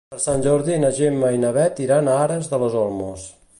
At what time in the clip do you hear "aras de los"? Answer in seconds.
2.25-2.79